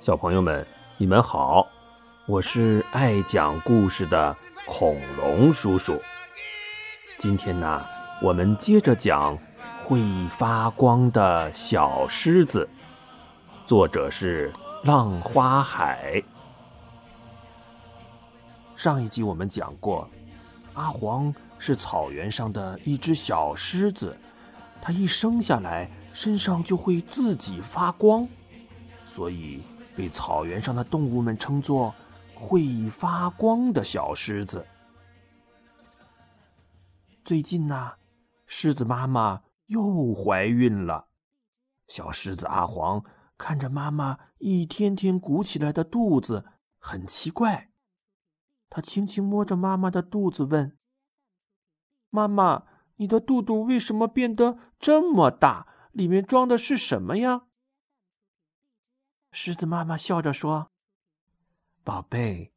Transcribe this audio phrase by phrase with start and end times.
[0.00, 0.64] 小朋友们，
[0.96, 1.66] 你们好，
[2.26, 6.00] 我是爱讲故事的恐龙叔叔。
[7.18, 7.80] 今天呢，
[8.22, 9.36] 我们接着讲
[9.82, 10.00] 会
[10.38, 12.68] 发光的小狮子，
[13.66, 14.52] 作者是
[14.84, 16.22] 浪花海。
[18.76, 20.08] 上一集我们讲过，
[20.74, 24.16] 阿黄是草原上的一只小狮子，
[24.80, 28.26] 它一生下来身上就会自己发光，
[29.06, 29.62] 所以
[29.96, 31.94] 被草原上的动物们称作
[32.34, 34.66] 会发光的小狮子。
[37.24, 37.92] 最近呢，
[38.46, 41.08] 狮子妈妈又怀孕了，
[41.88, 43.04] 小狮子阿黄
[43.36, 46.44] 看着妈妈一天天鼓起来的肚子，
[46.78, 47.70] 很奇怪。
[48.70, 50.76] 他轻轻摸着妈妈的肚子，问
[52.10, 52.64] ：“妈妈，
[52.96, 55.66] 你的肚肚为什么变得这么大？
[55.92, 57.46] 里面装的是什么呀？”
[59.32, 60.70] 狮子妈妈笑着说
[61.84, 62.52] ：“宝贝，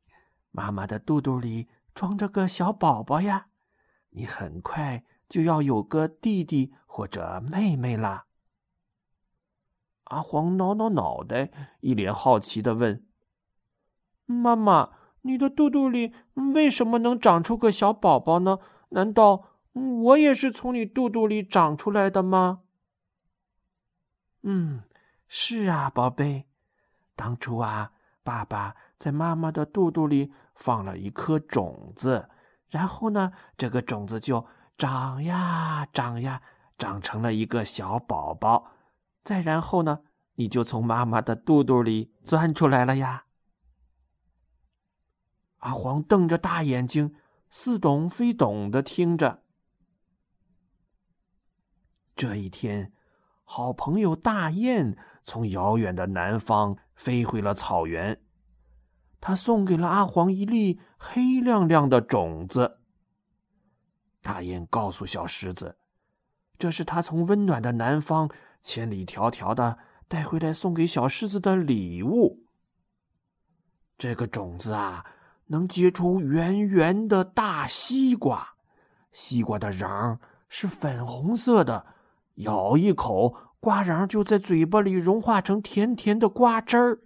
[0.51, 3.47] 妈妈的肚肚里装着个小宝宝呀，
[4.11, 8.25] 你很快就要有个弟弟或者妹妹啦。”
[10.05, 13.05] 阿黄挠挠脑袋，一脸好奇的问
[14.25, 14.91] ：“妈妈。”
[15.23, 16.13] 你的肚肚里
[16.53, 18.57] 为什么能长出个小宝宝呢？
[18.89, 22.61] 难道我也是从你肚肚里长出来的吗？
[24.41, 24.83] 嗯，
[25.27, 26.47] 是啊，宝贝。
[27.15, 27.91] 当初啊，
[28.23, 32.29] 爸爸在妈妈的肚肚里放了一颗种子，
[32.69, 34.45] 然后呢，这个种子就
[34.77, 36.41] 长呀长呀，
[36.77, 38.71] 长成了一个小宝宝。
[39.23, 39.99] 再然后呢，
[40.35, 43.25] 你就从妈妈的肚肚里钻出来了呀。
[45.57, 47.13] 阿黄瞪着大眼睛，
[47.49, 49.43] 似懂非懂的听着。
[52.15, 52.93] 这一天，
[53.43, 58.21] 好朋友大雁从遥远的南方飞回了草原，
[59.19, 62.81] 他送给了阿黄一粒黑亮亮的种子。
[64.21, 65.77] 大雁告诉小狮子，
[66.57, 68.29] 这是他从温暖的南方
[68.61, 72.45] 千里迢迢的带回来送给小狮子的礼物。
[73.97, 75.05] 这个种子啊。
[75.49, 78.55] 能结出圆圆的大西瓜，
[79.11, 80.17] 西瓜的瓤
[80.47, 81.85] 是粉红色的，
[82.35, 86.99] 咬一口，瓜瓤就在嘴巴里融化成甜甜的瓜汁儿，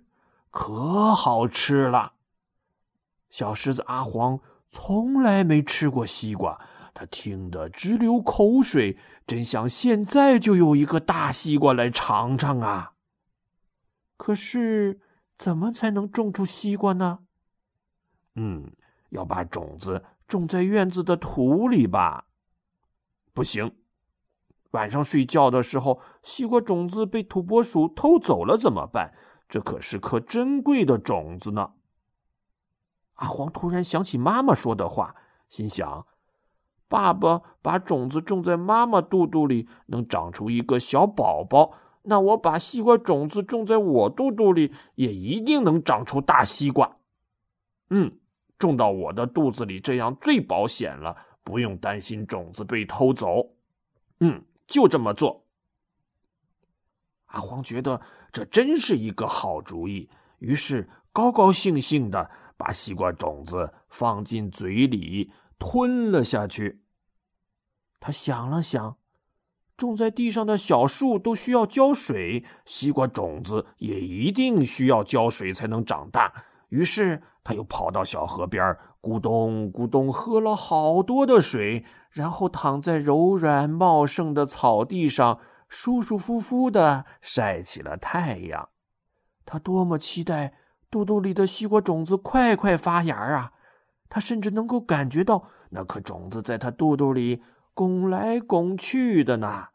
[0.51, 2.13] 可好吃了。
[3.29, 4.39] 小狮子阿黄
[4.69, 6.59] 从来没吃过西瓜，
[6.93, 12.91] 他听得直流口水，真想现在就有一个大西瓜来尝尝啊！
[14.17, 14.99] 可是，
[15.37, 17.19] 怎么才能种出西瓜呢？
[18.35, 18.71] 嗯，
[19.09, 22.25] 要把种子种在院子的土里吧？
[23.33, 23.75] 不行，
[24.71, 29.13] 晚上睡觉的时候，西瓜种子被土拨鼠偷走了怎么办？
[29.47, 31.73] 这可是颗珍贵的种子呢。
[33.15, 35.15] 阿黄突然想起妈妈说的话，
[35.47, 36.07] 心想：
[36.87, 41.73] 爸爸把种子种在妈妈肚肚里，能长出一个小宝宝，
[42.03, 46.97] 那我把西瓜种子种在我肚肚里，也一定能长出大西瓜。
[47.91, 48.17] 嗯。
[48.63, 51.13] 种到我的肚子里，这样最保险了，
[51.43, 53.45] 不用担心种子被偷走。
[54.21, 55.45] 嗯，就这么做。
[57.25, 57.99] 阿黄觉得
[58.31, 60.09] 这真是一个好主意，
[60.39, 65.29] 于是高高兴兴的把西瓜种子放进嘴里
[65.59, 66.83] 吞了下去。
[67.99, 68.95] 他想了想，
[69.75, 76.45] 种在地上的小树都需要浇水，西瓜种子也一定需要浇水才能长大。
[76.69, 88.69] 于是，他又跑到小河边，咕咚咕咚喝了好多的水，然后躺在柔软茂盛的草地上，舒舒服服的晒起了太阳。
[89.45, 90.53] 他多么期待
[90.89, 93.51] 肚肚里的西瓜种子快快发芽啊！
[94.07, 97.43] 他甚至能够感觉到那颗种子在他肚肚里
[97.73, 99.67] 拱来拱去的呢。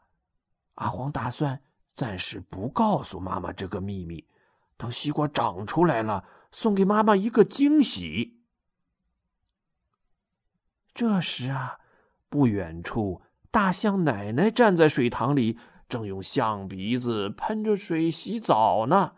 [0.75, 1.61] 阿黄打算
[1.93, 4.25] 暂时不告诉妈妈这个秘密，
[4.77, 6.23] 等西瓜长出来了。
[6.51, 8.41] 送给妈妈一个惊喜。
[10.93, 11.79] 这时啊，
[12.27, 15.57] 不远处，大象奶奶站在水塘里，
[15.87, 19.13] 正用象鼻子喷着水洗澡呢。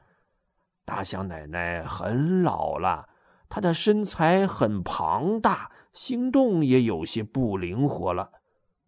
[0.86, 3.10] 大象奶奶很老了，
[3.50, 8.32] 她的身材很庞大，行动也有些不灵活了。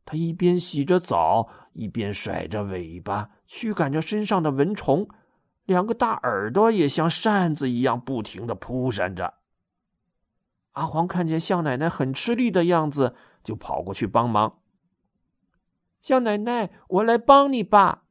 [0.05, 5.07] 她一边洗着澡，一边甩着尾巴，驱赶着身上的蚊虫。
[5.65, 9.35] 两个大耳朵也像扇子一样不停的扑扇着。
[10.71, 14.59] 阿黄看见象奶奶很吃力的样子，就跑过去帮忙。
[16.01, 18.05] 向奶奶，我来帮你吧。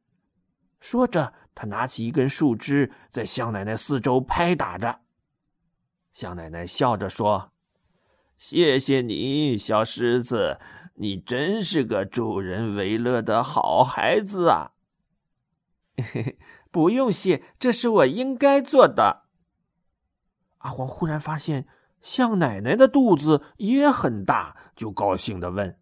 [0.79, 5.01] 说着，他拿起一根树枝，在向奶奶四周拍打着。
[6.11, 7.51] 向奶奶笑着说
[8.37, 10.59] ：“谢谢你，小狮子，
[10.95, 14.71] 你真是个助人为乐的好孩子啊！”
[15.97, 16.37] 嘿 嘿
[16.73, 19.25] 不用谢，这是我应该做的。
[20.57, 21.67] 阿黄忽然发现
[22.01, 25.77] 向奶奶的肚子也很大，就高兴的问：“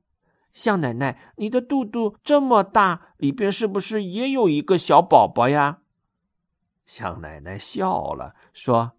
[0.51, 5.79] 向奶奶，你的肚肚这么大，里边是不是也有一个小宝宝呀？”
[6.85, 8.91] 向奶奶笑了，说。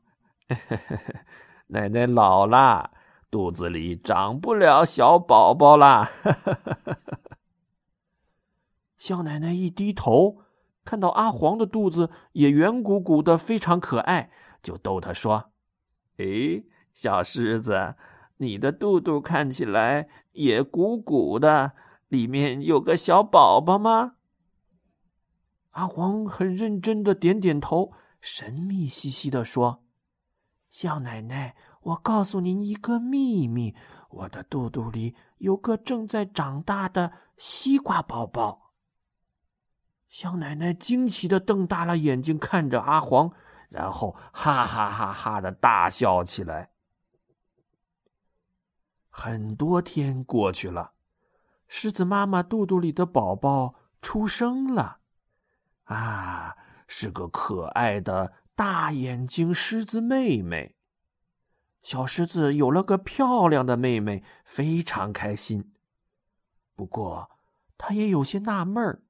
[1.69, 2.91] 奶奶老了，
[3.31, 6.11] 肚子里长不了小宝宝啦。
[8.97, 10.39] 向奶奶一低头，
[10.85, 14.31] 看到阿黄的肚子也圆鼓鼓的，非常可爱，
[14.63, 15.53] 就逗他说
[16.19, 17.95] ：“哎，小狮子，
[18.39, 21.73] 你的肚肚看起来也鼓鼓的，
[22.09, 24.17] 里面有个小宝宝吗？”
[25.73, 29.83] 阿黄很认真的点点头，神秘兮兮的说。
[30.69, 33.75] 小奶奶，我告诉您一个秘密：
[34.11, 38.62] 我的肚肚里有个正在长大的西瓜宝宝。
[40.13, 43.33] 小奶奶惊奇的瞪大了眼睛看着阿黄，
[43.71, 46.71] 然后哈哈哈哈的大笑起来。
[49.09, 50.93] 很多天过去了，
[51.67, 54.99] 狮子妈妈肚肚里的宝宝出生了，
[55.85, 58.35] 啊，是个可爱的。
[58.55, 60.77] 大眼睛狮子妹妹，
[61.81, 65.73] 小狮子有了个漂亮的妹妹，非常开心。
[66.75, 67.31] 不过，
[67.79, 69.03] 他也有些纳闷儿：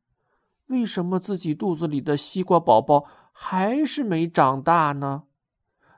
[0.67, 5.25] 为什么自己肚子里的西瓜宝宝还是没长大呢？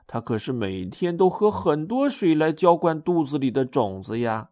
[0.07, 4.49] 他可是每天都喝很多水来浇灌肚子里的种子呀。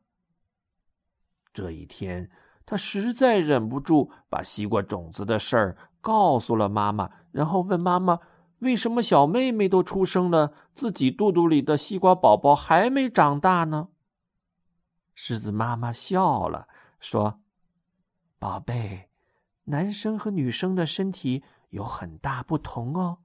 [1.54, 2.31] 这一天，
[2.65, 8.19] 他实在忍不住，把西瓜种子的事儿告诉了妈妈，然后问妈妈。
[8.59, 13.89] 为什么小妹妹都出生了，自己肚肚里的西瓜宝宝还没长大呢？
[15.13, 17.42] 狮子妈妈笑了，说
[18.39, 19.09] ：“宝贝，
[19.65, 23.19] 男生和女生的身体有很大不同哦。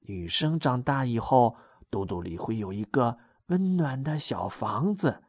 [0.00, 1.56] 女生长大以后，
[1.90, 5.22] 肚肚里会有一个温暖的小房子，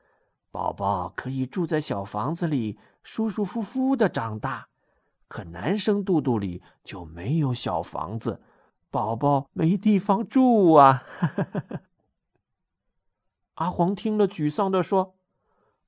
[0.51, 4.67] 宝宝可以住在小房子里，舒舒服服的长大。
[5.27, 8.41] 可男生肚肚里就没有小房子。”
[8.91, 11.03] 宝宝没地方住啊！
[13.55, 15.15] 阿黄听了，沮丧的说：“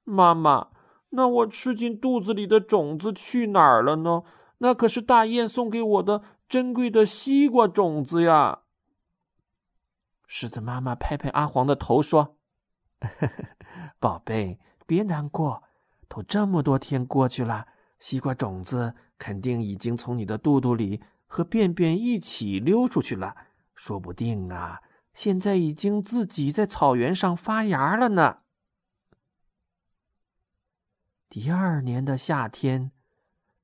[0.03, 0.69] 妈妈，
[1.09, 4.23] 那我吃进肚子里的种子去哪儿了呢？
[4.59, 8.63] 那可是大雁送给我的珍贵的西瓜种子呀！”
[10.27, 12.37] 狮子妈妈拍拍阿黄的头说
[13.99, 15.63] ：“宝贝，别难过，
[16.07, 17.67] 都这么多天过去了，
[17.99, 23.35] 西瓜种子肯定已经从你的肚肚里。”和便便一起溜出去了，
[23.73, 28.37] 说不定啊，现在已经自己在草原上发芽了呢。
[31.27, 32.91] 第二年的夏天，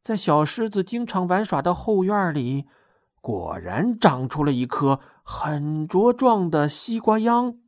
[0.04, 2.66] 在小狮子经常玩耍的后院里，
[3.22, 7.60] 果然长出了一棵很茁壮的西瓜秧。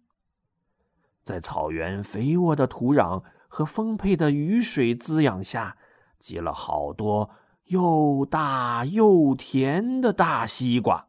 [1.24, 5.78] 在草原肥沃的土壤和丰沛的雨水滋养下，
[6.20, 7.30] 结了好多。
[7.68, 11.08] 又大又甜的大西瓜，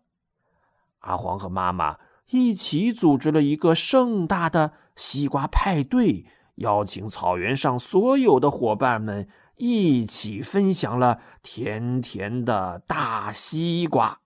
[1.00, 1.98] 阿黄和妈妈
[2.30, 6.24] 一起组织了一个盛大的西瓜派对，
[6.56, 14.18] 邀请草原上所有的伙伴们一起分享了甜甜的大西瓜。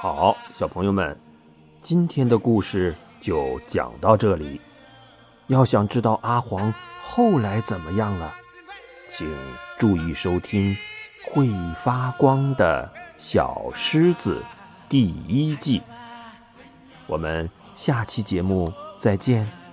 [0.00, 1.18] 好，小朋友们，
[1.82, 4.60] 今天的故事就讲到这里。
[5.48, 8.34] 要想知道阿黄后来怎么样了，
[9.10, 9.26] 请
[9.78, 10.74] 注意收听
[11.32, 11.48] 《会
[11.82, 14.42] 发光的小狮子》
[14.90, 15.82] 第一季。
[17.06, 19.67] 我们下期节目再见。